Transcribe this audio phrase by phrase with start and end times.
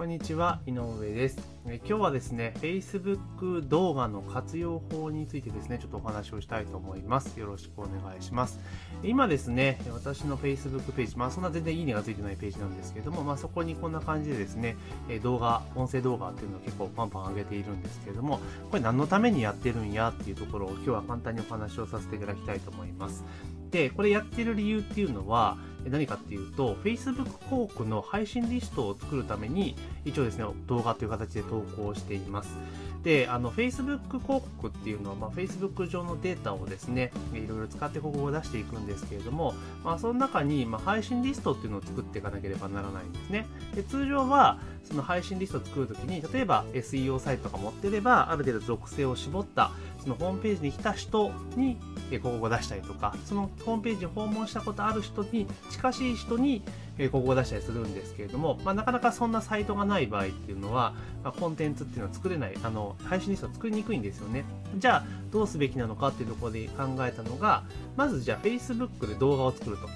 [0.00, 1.36] こんにちは、井上です。
[1.66, 7.38] え今日はですね、Facebook 動画の活用法についてですね、ちょっとお話をしたいと思います。
[7.38, 8.58] よろしくお願いします。
[9.02, 14.76] 今ですね、私の Facebook ページ、まあそんな全然いいねがついてないページなんですけれども、まあそこにこんな感じでですね、
[15.22, 18.40] 動画、音声動画っていうのを結構パンパン上げているんですけれども、
[18.70, 23.22] これ何のためにやってるんやっていうところを今日は簡単にお話をさせていただきたいと思います。
[23.70, 25.58] で、これやってる理由っていうのは、
[25.88, 32.56] 何かっていうと、Facebook 広告の配信リストを作るために、一応ですね、動画という形で投稿しています。
[33.02, 43.46] で、あの、Facebook 広告っていうのは、まあ、Facebook 上のデータをですね、いろいろ使って広告を出していくんですけれども、まあ、その中に、まあ、配信リストっていうのを作っていかなければならないんですね。
[43.74, 44.58] で、通常は、
[44.90, 56.62] その配信リストを作るときに、例えば SEO サイトが持ってれば、ある程度属性を絞った、そのホームページに来た人に広告を出したりとか、そのホームページを訪問したことある人に、近しい人に
[56.96, 64.44] 広告を出したりするんですけれども、まあ、なかなかそんなサイトがない場合っていうのは、まあ、コンテンツっていうのは作れない、あの、配信リストは作りにくいんですよね。
[64.76, 67.62] じゃあ、どうすべきなのかっていうところで考えたのが、
[67.96, 69.88] まずじゃあ Facebook で動画を作ると。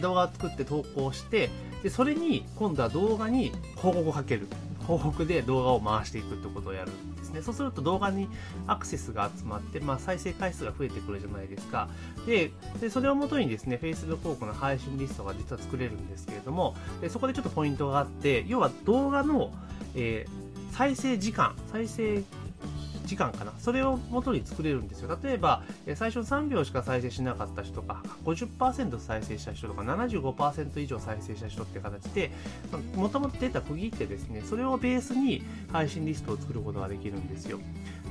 [0.00, 1.50] 動画を作って投稿して、
[1.82, 4.46] で、それに今度は動画に広告をかける。
[4.82, 7.40] 広告で動画を回していくってことをやるんですね。
[7.40, 8.28] そうすると動画に
[8.66, 11.88] アクセスが集まって、まあ、再生回数が増えてくるじゃないですか。
[12.26, 12.50] で、
[12.90, 19.52] それをもとにですね、Facebook 広告の配信リストが実は作れるんですけれども、でそこでちょっとポイントがあって、要は動画の、
[19.94, 22.24] えー、再生時間、再生
[23.12, 23.52] 時間かな。
[23.58, 25.18] それを元に作れるんですよ。
[25.22, 25.62] 例えば、
[25.96, 32.30] 最初3秒しか再生しなかった人とか、50%再生した人とか、75%以上再生した人って形で、
[32.94, 37.60] もともとデータ区切ってですね、それをベースに配信リストを作ることができるんですよ。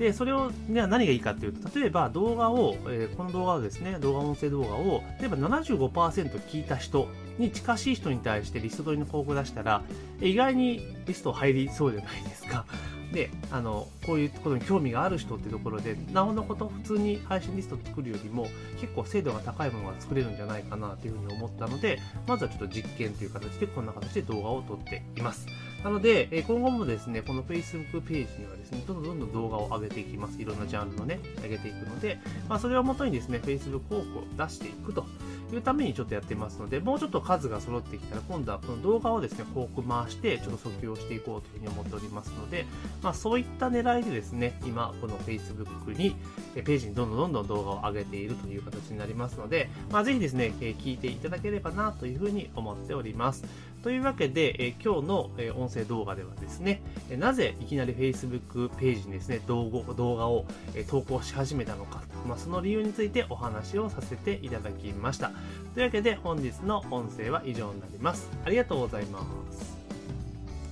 [0.00, 9.82] で、それを、ね、何がいいかっていうと、例えば動画を、えー、この動画をですね、動画音声動画を、例えば75%聞いた人に近しい人に対してリスト取りの広告を出したら、
[10.20, 12.64] 意外にリスト入りそうじゃないですか。
[13.12, 18.48] であのこういうことに興味がある人ってところでなおのこと普通に配信リスト作るよりも
[18.80, 25.46] 結構精度が高いものが作れるんじゃないかなというふうに思ったのでまずはちょっと実験という形でこんな形で動画を撮っています。
[25.84, 30.40] なので、え今後もですねこの Facebook ページにはですねどんどんどんどん動画を上げていきます。
[30.40, 32.18] いろんなジャンルのね上げていくので、
[32.48, 35.06] まあ、それをもとにですね Facebook 広告を出していくと。
[35.54, 42.66] いうためにちょっとやってますので、もうちょっと数が揃ってきたら、今度はこの動画をですね、広告回して、ちょっと訴求をしていこうというふうに思っておりますので、
[43.02, 46.16] まあそういった狙いでですね、今、この Facebook に、
[46.54, 53.44] ページにどんどんどんどん動画を上げているという形になりますので、まあぜひですね、聞いていただければなというふうに思っております。
[53.82, 56.82] というわけで、今日の音声動画ではですね、
[57.16, 60.46] なぜいきなり Facebook ページにですね、動画動画を
[60.90, 65.32] 投稿し始めたのか、まあその理由についてお話をさせていただきました。
[65.74, 68.28] というわけで本日の音声は以上になります。
[68.44, 69.20] ありがとうございま
[69.50, 69.77] す。